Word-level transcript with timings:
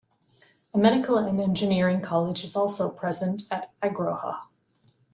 A 0.73 0.79
Medical 0.79 1.19
and 1.19 1.39
Engineering 1.39 2.01
college 2.01 2.43
is 2.43 2.55
also 2.55 2.89
present 2.89 3.43
at 3.51 3.69
Agroha. 3.83 4.41